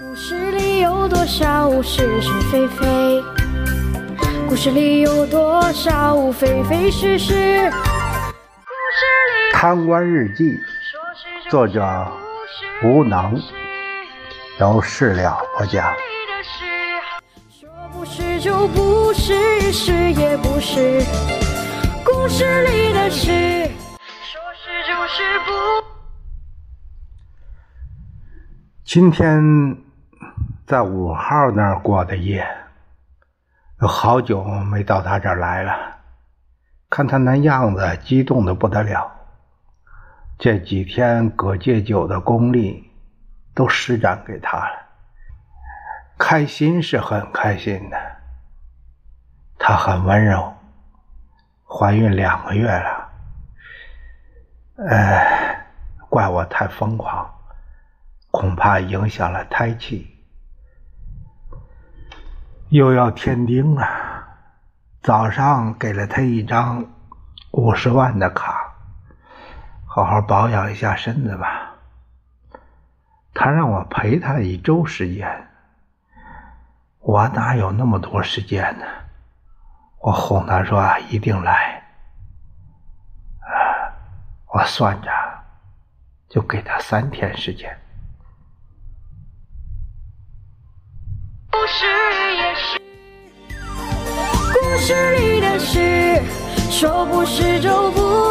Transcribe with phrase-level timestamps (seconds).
[0.00, 3.22] 故事里有多少是是非非？
[4.48, 7.34] 故事里有多少非非是是？
[7.70, 10.58] 故事里贪官日记，
[11.50, 11.86] 作者
[12.82, 13.38] 无能，
[14.58, 15.94] 由事了播讲。
[17.50, 21.02] 说不是就不是，是也不是。
[22.02, 23.30] 故事里的事，
[24.22, 26.01] 说是就是不。
[28.92, 29.42] 今天
[30.66, 32.46] 在五号那儿过的夜，
[33.80, 35.72] 有好久没到他这儿来了。
[36.90, 39.10] 看他那样子，激动的不得了。
[40.38, 42.92] 这几天葛戒酒的功力
[43.54, 44.74] 都施展给他了，
[46.18, 47.96] 开心是很开心的。
[49.58, 50.52] 他很温柔，
[51.66, 53.08] 怀孕两个月了。
[54.86, 55.66] 哎，
[56.10, 57.31] 怪我太疯狂。
[58.32, 60.18] 恐怕影响了胎气，
[62.70, 63.86] 又要添丁了。
[65.02, 66.84] 早上给了他一张
[67.50, 68.74] 五十万的卡，
[69.84, 71.74] 好好保养一下身子吧。
[73.34, 75.48] 他让我陪他一周时间，
[77.00, 78.86] 我哪有那么多时间呢？
[79.98, 81.82] 我哄他说一定来，
[83.40, 83.92] 啊，
[84.54, 85.10] 我算着
[86.28, 87.78] 就给他三天时间。
[91.50, 91.86] 故是
[92.36, 92.78] 也是，
[94.52, 96.20] 故事里的事，
[96.70, 98.21] 说不是就不，